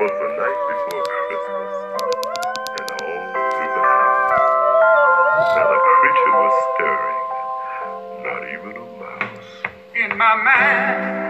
[0.00, 1.76] 'Twas the night before Christmas,
[2.80, 3.20] and all
[3.52, 7.22] through the house, not a creature was stirring,
[8.24, 9.50] not even a mouse.
[9.94, 11.29] in my mind.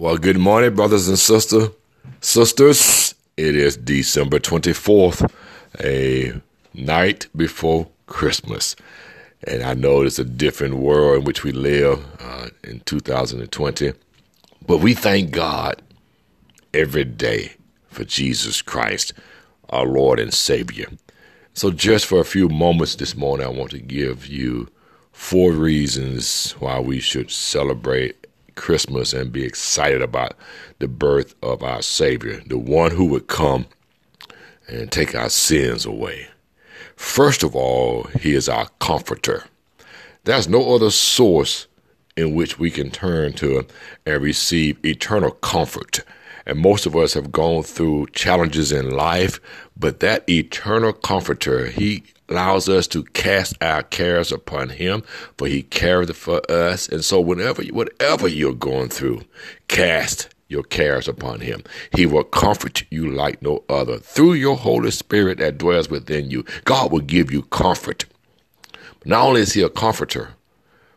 [0.00, 1.70] Well, good morning, brothers and sister,
[2.20, 3.16] sisters.
[3.36, 5.28] It is December 24th,
[5.80, 6.40] a
[6.72, 8.76] night before Christmas.
[9.42, 13.92] And I know it's a different world in which we live uh, in 2020.
[14.64, 15.82] But we thank God
[16.72, 17.54] every day
[17.88, 19.12] for Jesus Christ,
[19.70, 20.86] our Lord and Savior.
[21.54, 24.68] So, just for a few moments this morning, I want to give you
[25.10, 28.27] four reasons why we should celebrate
[28.58, 30.34] Christmas and be excited about
[30.78, 33.66] the birth of our Savior, the one who would come
[34.66, 36.26] and take our sins away.
[36.96, 39.44] First of all, He is our comforter.
[40.24, 41.66] There's no other source
[42.16, 43.64] in which we can turn to
[44.04, 46.00] and receive eternal comfort.
[46.48, 49.38] And most of us have gone through challenges in life,
[49.76, 55.02] but that eternal comforter, he allows us to cast our cares upon him,
[55.36, 56.88] for he careth for us.
[56.88, 59.22] And so whenever whatever you're going through,
[59.68, 61.62] cast your cares upon him.
[61.94, 63.98] He will comfort you like no other.
[63.98, 68.06] Through your Holy Spirit that dwells within you, God will give you comfort.
[69.04, 70.30] Not only is he a comforter,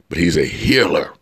[0.08, 1.14] but he's a healer.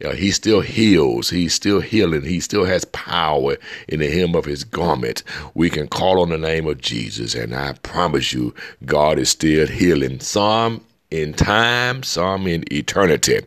[0.00, 1.30] He still heals.
[1.30, 2.22] He's still healing.
[2.22, 3.56] He still has power
[3.88, 5.22] in the hem of his garment.
[5.54, 9.66] We can call on the name of Jesus, and I promise you, God is still
[9.66, 10.20] healing.
[10.20, 13.40] Some in time, some in eternity.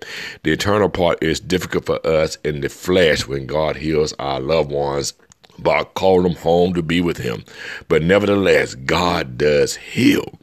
[0.44, 4.72] The eternal part is difficult for us in the flesh when God heals our loved
[4.72, 5.14] ones
[5.60, 7.44] by calling them home to be with Him.
[7.88, 10.40] But nevertheless, God does heal.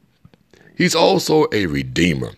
[0.77, 2.33] He's also a redeemer.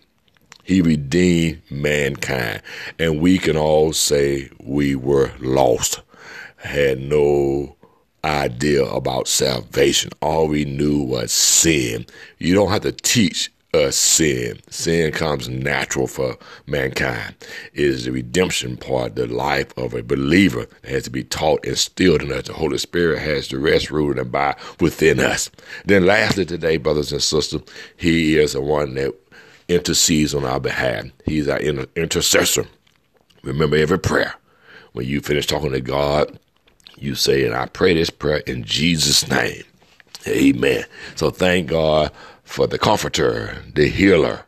[0.66, 2.60] He redeemed mankind.
[2.98, 6.00] And we can all say we were lost,
[6.56, 7.76] had no
[8.24, 10.10] idea about salvation.
[10.20, 12.04] All we knew was sin.
[12.38, 14.58] You don't have to teach us sin.
[14.68, 17.36] Sin comes natural for mankind.
[17.72, 22.22] It is the redemption part, the life of a believer has to be taught, instilled
[22.22, 22.46] in us.
[22.48, 25.48] The Holy Spirit has to rest, rule, and abide within us.
[25.84, 27.62] Then lastly today, brothers and sisters,
[27.96, 29.14] He is the one that
[29.68, 31.06] intercedes on our behalf.
[31.24, 32.66] He's our inter- intercessor.
[33.42, 34.34] Remember every prayer.
[34.92, 36.38] When you finish talking to God,
[36.96, 39.62] you say, and I pray this prayer in Jesus' name.
[40.26, 40.84] Amen.
[41.14, 42.10] So thank God
[42.44, 44.46] for the comforter, the healer,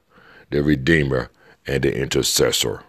[0.51, 1.31] the redeemer,
[1.67, 2.83] and the intercessor.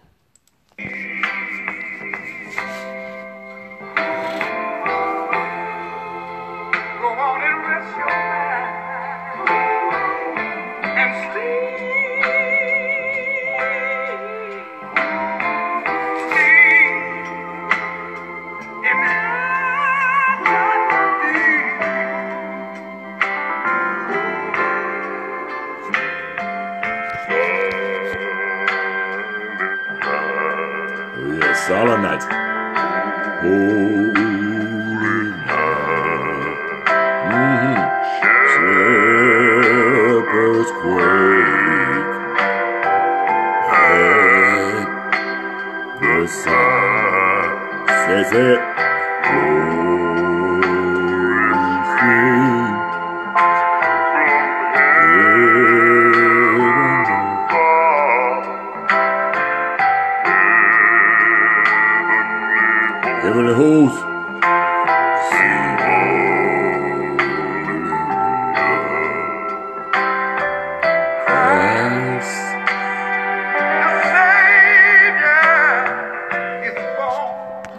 [31.70, 32.24] Silent night.
[33.42, 34.10] Holy
[37.30, 37.92] night.
[39.30, 42.10] Shepherds quake
[43.70, 44.82] at
[46.00, 47.88] the sound.
[48.04, 48.60] Says it.